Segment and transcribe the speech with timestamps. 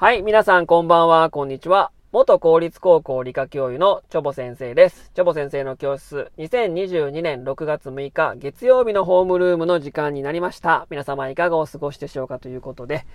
[0.00, 1.90] はい、皆さんこんばんは、こんにちは。
[2.12, 5.10] 元公立高校理科教諭のチョボ先生です。
[5.12, 10.86] チョボ先生の教室、2022年6月6日、月曜日のホームルームの時間になりました。
[10.88, 13.06] 皆様いかがお過ごしでしょうかということで、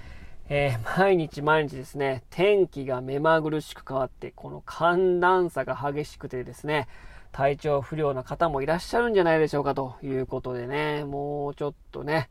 [0.50, 6.90] えー、毎日毎日ですね、天気が目まぐるしく変わって、この寒暖差が激しくてですね、
[7.32, 12.30] 体調不良な方もいらっしゃるんじゃないでしょうかということでね、もうちょっとね、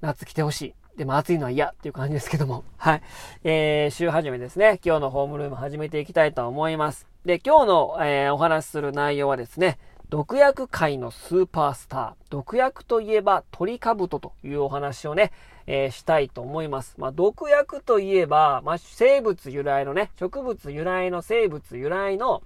[0.00, 0.74] 夏来てほしい。
[0.96, 2.64] でも暑いのは嫌っていう感じですけども。
[2.78, 3.02] はい。
[3.44, 4.80] えー、週始めですね。
[4.82, 7.06] 今日のホームルーム始めていきたいと思います。
[7.26, 9.78] で、今日の、えー、お話しする内容はですね、
[10.08, 12.12] 毒薬界のスーパースター。
[12.30, 15.32] 毒薬といえば鳥かぶとというお話をね、
[15.66, 16.94] えー、したいと思います。
[16.96, 22.42] まあ、毒薬といえば、まあ、生物由来のね、植物由来の生物由来の、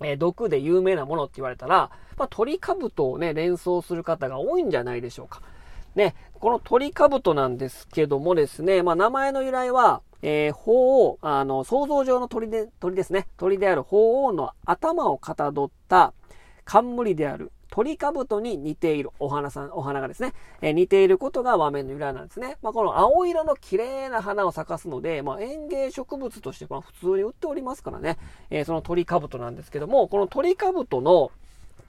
[0.00, 5.40] えー、毒で有名なものって言われたら、まあ、鳥かぶとをね、連想する方が多いんじゃないでしょうか。
[5.96, 13.26] ね、この鳥かぶとなんですけどもですね、まあ、名前の由来は、えー、鳳凰、あの、想像上の鳥で、鳥ですね。
[13.36, 16.12] 鳥である鳳凰の頭をかたどった
[16.64, 22.56] 冠である鳥かぶとに似ているお花さん、お花がですね、えー、似ていることが和名の由来なんですね。
[22.62, 28.16] まあ、この青色の綺麗な花を咲かすので、まあ、園芸植物としてまあ普通に売っておりますからね、
[28.50, 31.30] えー、そのトリカブトなんですけども、このトリカブトの、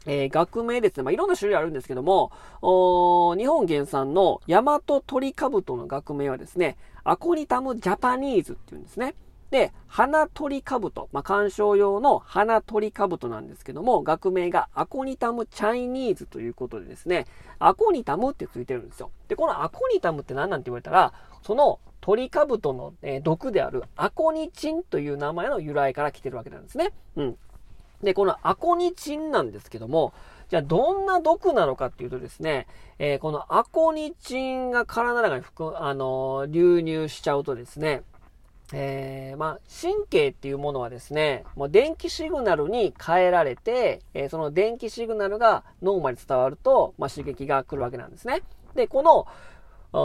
[0.07, 1.03] えー、学名ですね。
[1.03, 9.13] まあ、いろんな種類あるんですけども、日本原産のヤマトトリカブトの学名はですね、アコニタムジャパニーズっていうんですね。
[9.51, 17.27] で、ハナトリカブト、まあ、観賞用のハナトリカブトなんですけども、学名がアコニタムチャイニーズということでですね、
[17.59, 19.11] アコニタムってついてるんですよ。
[19.29, 21.13] で、このアコニタムって何なんて言われたら、
[21.43, 26.91] そのトリカブトの、え、毒であるアコニチンという名前の由来から来てるわけなんですね。
[27.15, 27.37] うん。
[28.03, 30.13] で、このアコニチンなんですけども、
[30.49, 32.67] じゃあどんな毒なのかっていうとですね、
[32.99, 38.03] えー、このアコニチンが体の中に含あのー、流入しちゃうとですね、
[38.73, 48.41] えー、まあ、神経っていうものはですね、もう電気シグナルに変えられて、えー、その電気シグナルが脳まで伝わると、まあ、刺激が来るわけなんですね。
[48.75, 49.25] で、この、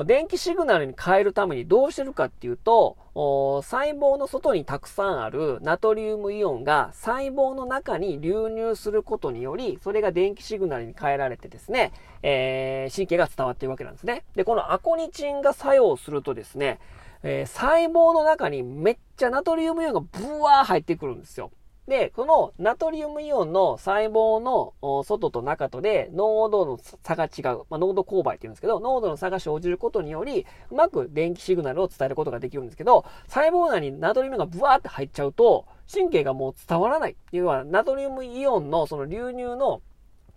[0.06, 11.92] 電気シグナルに変えるためにどうしてるかっていうと、細胞の外にたくさんあるナトリウムイオンが細胞の中に流入することにより、それが電気シグナルに変えられてですね、
[12.22, 14.25] えー、神経が伝わっているわけなんですね。
[14.37, 16.78] で、このアコニチンが作用するとですね、
[17.25, 21.50] えー、細胞の中にめっちゃナトリウムイオンがブワー入ってくるんですよ。
[21.88, 27.66] で、このナトリウムイオンの細胞の外と中とで濃度の差が違う。
[27.70, 37.16] まあ、濃度勾配って言うんですけど、濃度の差が生じることにより、うまく電気シグナルを伝えることができるんですけど、細胞内にナトリウムがブワーって入っちゃうと、神経がもう伝わらない。
[37.32, 39.82] 要は、ナトリウムイオンのその流入の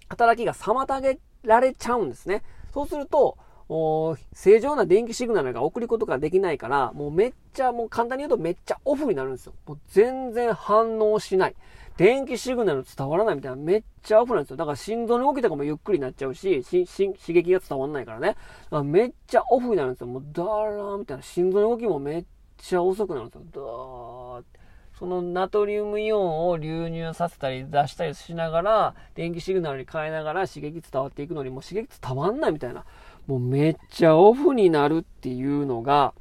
[0.09, 2.41] 働きが妨げられちゃうんですね。
[2.73, 9.53] そうすると、正常な電気シグナルが送ることができないから、もうめっちゃ、もう簡単に言うとめっちゃオフになるんですよ。
[9.65, 11.55] もう全然反応しない。
[11.97, 14.57] 電気シグナル伝わらないみたいな、めっちゃオフなんですよ。
[14.57, 18.35] だから心臓の動きとかもゆっくりになっちゃうし、しし刺激が伝わらないからね。
[18.69, 20.07] らめっちゃオフになるんですよ。
[20.07, 22.25] もうダーラーみたいな、心臓の動きもめっ
[22.57, 23.41] ちゃ遅くなるんですよ。
[23.51, 24.59] ダーって。
[24.97, 32.85] そのナトリウムイオンを流入させたり出したりしながら、電気シグナルに変えながら刺激伝わっていくのにもう刺激伝わんないみたいな。
[33.27, 36.13] もうめっちゃオフになるっていうのが、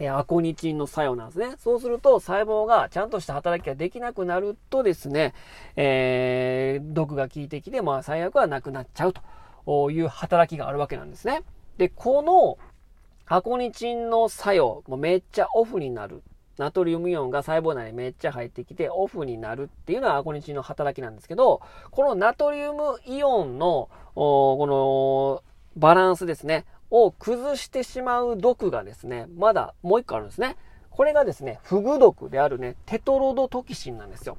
[0.00, 1.54] えアコニチンの作用なんですね。
[1.58, 5.34] そうすると細胞がちゃんとした働きができなくなるとですね、
[5.76, 9.12] えー、毒が効いてきて、まあ最悪はなくなっちゃう
[9.66, 11.42] という働きがあるわけなんですね。
[11.76, 12.58] で、この
[13.26, 16.22] アコニチンの作用、もめっちゃオフになる。
[16.56, 21.60] ナトリウムイオンが細胞内にめっちゃ入ってきてオフになるっていうのはアコニチンの働きなんですけど、
[21.90, 30.56] このナトリウムイオンの、このバランスですね、を崩してしまう毒がですね、まだもう一個あるんですね。
[30.90, 34.36] これがですね、フグ毒であるね、テトロドトキシンなんですよ。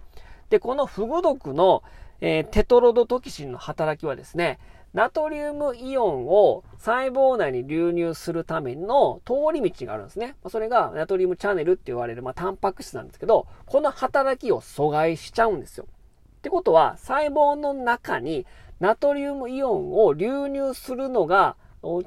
[0.50, 1.82] で、このフグ毒の、
[2.20, 4.60] えー、テトロドトキシンの働きはですね、
[4.94, 10.36] ナトリウムイオンを細胞内に流入するための通り道があるんですね。
[10.50, 15.86] それがナトリウムチャネルって言われる、まあ、タンパク質なんですけど、この働きを阻害しちゃうんですよ。
[15.88, 18.46] ってことは、細胞の中に
[18.82, 21.56] ナトリウムイオンを流入するのが、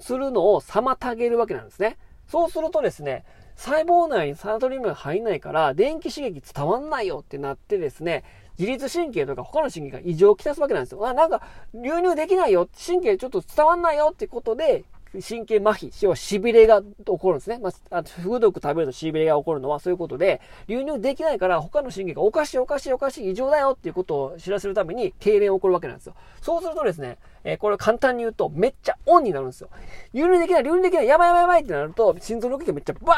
[0.00, 1.96] するのを妨げるわけなんですね。
[2.26, 3.24] そうするとですね、
[3.54, 8.24] 細胞内にナトリウムが入んないから、電気刺激伝わんないよってなってですね、
[8.58, 11.06] 自律神経とか他の神経が異常をきたすわけなんですよ。
[11.06, 11.42] あ、なんか
[11.74, 12.68] 流入できないよ。
[12.86, 14.84] 神経ちょっと伝わんないよってことで、
[15.22, 17.58] 神経麻痺、要は痺れが起こるんですね。
[17.58, 26.14] まあ、フグ毒食べると痺れが起こるのはそういうことで、流入できないから他の神経がおかしいおかしいおかしい異常だよっていうことを知らせるために痙攣起こるわけなんですよ。
[26.40, 29.68] そうするとですね、えー、これ簡単に言うとめっちゃオンになるんですよ。
[30.12, 33.14] 流入できない、流入できない、やばいやばいやばいってなると、心臓の動きがめっちゃバ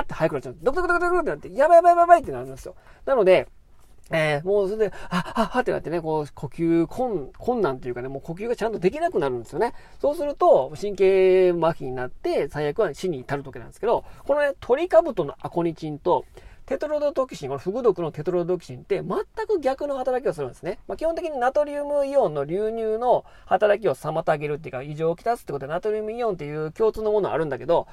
[0.00, 0.56] ーって速くなっちゃう。
[0.62, 2.74] ドクドクドクドクってなって、やばいやばいやばいってなるんですよ。
[3.06, 3.48] なので、
[4.12, 9.72] えー、もうそれで、あ、あ、はってなってね、こう、呼吸困困難っていうかね、もう呼吸がちゃんとできなくなるんですよね。
[10.00, 16.24] そうすると、神経麻痺になって、最悪は死に至る時なんですけど、このね、トリカブトのアコニチンと、
[16.66, 20.78] テトロドトキシン、このフグ毒のテトロドトキシンって全く逆の働きをするんですね。
[20.86, 27.88] まあ、基本的にナトリウムイオンの流入の働きを妨げるっていうか、異常をきたすってことでナトリウムイオンっていう共通のものあるんだけど、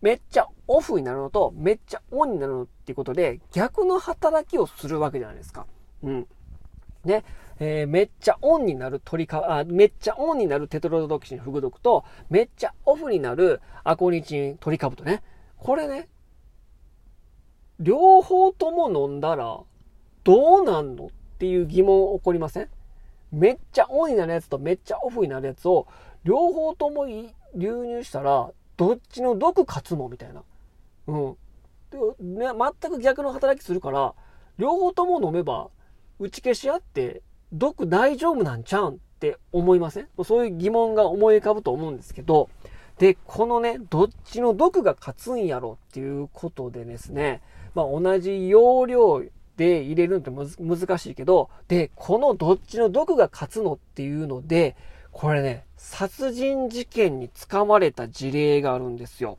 [0.00, 5.66] めっちゃオフになるのと、めっちゃオンになるのっていうことで、逆の働きをするわけじゃないですか。
[6.02, 6.26] うん。
[7.04, 7.24] ね。
[7.62, 15.22] えー、めっちゃオンになる鳥か、あ、めっちゃオンになるテトロドトキシンフグ毒と、めっちゃオフになるアコニチントリカブトね。
[15.58, 16.08] これね、
[17.78, 19.60] 両方とも飲んだら、
[20.24, 21.08] どうなんのっ
[21.38, 22.68] ていう疑問起こりません？
[23.30, 25.86] めっちゃオンになるやつとめっちゃオフになるやつを、
[26.24, 28.50] 両方とも流入したら、
[28.80, 30.08] どっちの毒勝つの？
[30.08, 30.42] みたいな。
[31.06, 31.36] うん。
[31.90, 32.46] で、ね、
[32.80, 34.14] 全く逆の働きするから、
[34.56, 35.68] 両方とも飲めば、
[36.18, 37.20] 打ち消し合って、
[37.52, 40.08] 毒大丈夫なんちゃうんって思いません？
[40.24, 42.48] そういう疑問が思い浮かぶと思うんですけど、
[42.96, 47.42] で、このね、どっちの毒が勝つんやろっていうことでですね、
[47.74, 49.22] まあ同じ容量
[49.58, 54.74] で入れるのって難しいけど、で、このどっちの毒が勝つのっていうので、
[55.12, 59.38] これね、殺人事件に捕まれた事例があるんですよ。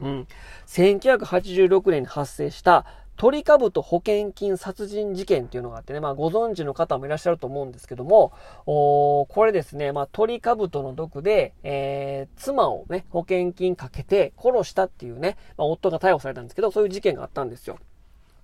[0.00, 0.26] うん。
[0.66, 2.86] 1986年に発生した
[3.16, 8.32] トリカブト保険金殺人事件っていうのがあってね、まあご存知の方もいらっしゃると思うんですけども、
[8.66, 17.78] おこれですね、まあトリカブトの毒で、えー、妻をね、保険金かけて殺したっていうね、まあ夫が逮捕されたんですけど、そういう事件があったんですよ。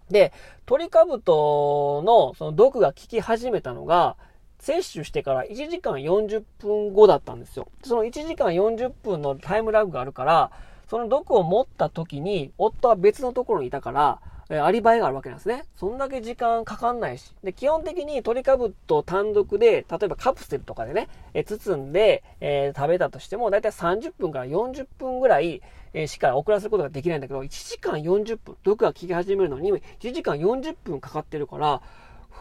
[0.08, 0.32] で、
[0.66, 4.16] トリカブトのその毒が効き始めたのが、
[4.60, 7.68] 摂取してから1時間40分後だったんですよ。
[7.82, 10.50] その1時間40分のタイムラグがあるから、
[10.88, 14.20] その毒を持った時に、夫は別のところにいたから、
[14.58, 15.64] アリバイがあるわけなんですね。
[15.76, 17.32] そんだけ時間かかんないし。
[17.44, 25.62] で、基本的にトリカブト単独で、例えばカプセルとかでね、え包んで、えー、食べたとしても、だいたい30分から40分ぐらい、
[25.92, 29.80] えー、しか遅らせることができないんだけど、1時間40分、毒が効き始めるのに、1
[30.12, 31.80] 時間40分かかってるから、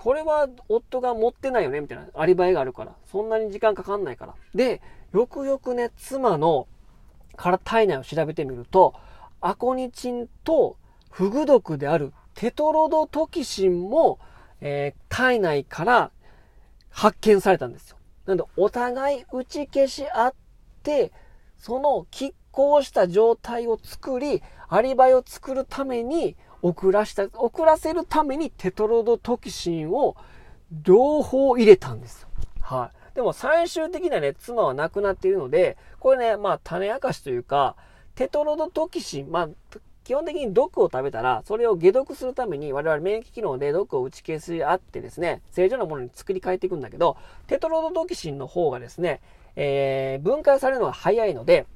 [0.01, 2.07] これは夫が持ってないよね、みたいな。
[2.15, 2.93] アリバイがあるから。
[3.11, 4.35] そんなに時間かかんないから。
[4.55, 4.81] で、
[5.13, 6.67] よくよくね、妻の
[7.63, 8.93] 体内を調べてみると、
[9.41, 10.77] アコニチンと
[11.09, 14.19] フグ毒であるテトロドトキシンも、
[14.61, 16.11] えー、体内から
[16.89, 17.97] 発見されたんですよ。
[18.25, 20.33] なんで、お互い打ち消し合っ
[20.83, 21.11] て、
[21.57, 30.15] その拮抗した状態を作り、アリバイを作るために、遅らした、遅らせるためにテトロドトキシンを
[30.71, 32.29] 両方入れたんですよ。
[32.61, 33.15] はい。
[33.15, 37.75] でも最終的にはね、妻は亡くなっているので、これね、まあ種明かしというか、
[38.15, 39.49] テトロドトキシン、まあ
[40.03, 47.15] 基本的に毒を食べたら、それを解毒するために我々免疫機能で毒を打ち消し合ってですね、正常なものに作り変えていくんだけど、
[47.47, 49.21] テトロドトキシンの方がですね、
[49.55, 51.67] えー、分解されるのが早いので、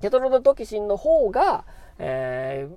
[0.00, 1.64] テトロドトキシンの方が、
[1.98, 2.76] えー、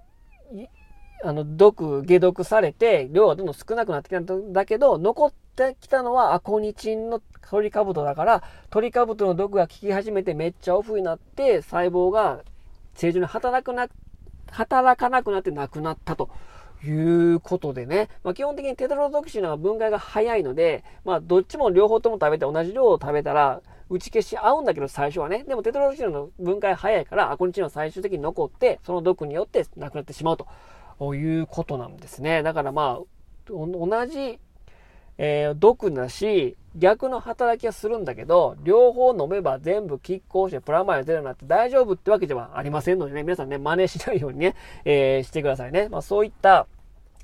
[1.24, 12.42] あの、毒、解毒されて、量がどんどん少なくなってきたんだけど、残ってきたのはアコニチンのトリカブトだから、トリカブトの毒が効き始めてめっちゃオフになって、細胞が
[12.94, 13.88] 正常に働くな
[14.52, 16.30] 働かなくなって亡くなったと。
[16.86, 16.92] い
[17.36, 18.10] うことでね。
[18.26, 25.46] まあ、基本的にテトロドキシンの分解が早いので、まあ、どっちも両方とも食べて同じ量を食べたら、打ち消し合うんだけど、最初はね。
[25.48, 30.46] でもテトロドキシンの分解早いから、アコニチンは最終的に残って、その毒によって亡くなってしまうと
[31.02, 32.44] いうことなんですね。
[32.44, 33.04] だからまあ、
[33.50, 34.40] 同じ
[35.18, 45.88] えー、毒なし、逆の働きはするんだけど、両方飲めば全部拮抗してプラマイゼロになって大丈夫ってわけではありませんのでね、皆さんね、真似しないようにね、えー、してくださいね。
[45.90, 46.68] まあそういった、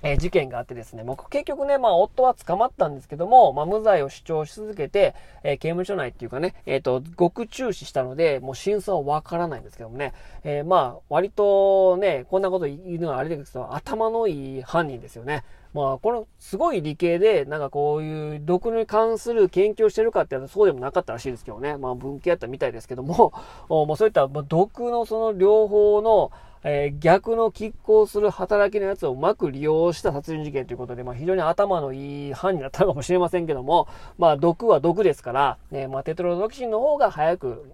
[0.02, 5.14] え、事件があってですね、もう結局ね、まあ夫は捕まったんですけども、まあ無罪を主張し続けて、
[5.44, 10.14] えー、刑務所内っていうかね、えっ、ー、と、極中死したので、もう真相はわからないんですけどもね、
[10.44, 15.44] えまあ割とね、こんなこと言うのはあれですけど、頭のいい犯人ですよね。
[15.74, 21.78] まあ、このすごい理系で、なんかこういう毒に関する研究をしてるかってそうでもなかったらしいですけどね。
[21.78, 23.34] まあ、文系やったみたいですけども、
[23.88, 26.32] まあ、そういった毒のその両方の、
[26.64, 37.72] えー、逆の拮抗する働きのやつをうまく利用した殺人事件ということで、まあ、非常に頭のいい犯人だったのかもしれませんけども、まあ、毒は毒ですから、ね、まあ、テトロドキシンの方が早く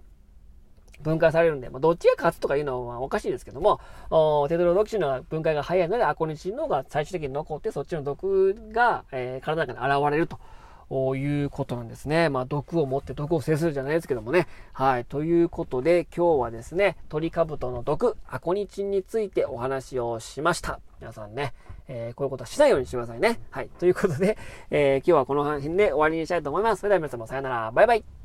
[1.02, 3.80] 分解されるんで、まあ、どっちが勝つとかいうのはおかしいですけども、
[4.48, 10.38] テトロドキシンの分解が早いので、アコニチンの方が最終的に残って、そっちの毒が、えー、体の中に現れると。
[10.88, 12.28] いうことなんですね。
[12.28, 14.46] まあ、毒を持って毒を制するじゃないですけどもね。
[14.72, 15.04] はい。
[15.04, 20.78] ということで、今日はですね、トリカブトの毒、アコニチンについてお話をしました。
[21.00, 21.54] 皆さんね、
[21.88, 23.40] えー、こういうことはしないようにしてくださいね。
[23.50, 23.68] はい。
[23.80, 24.38] ということで、
[24.70, 26.80] えー、今日はこの辺で終わりにしたいと思います。
[26.80, 27.72] それでは皆様さよなら。
[27.72, 28.15] バイバイ。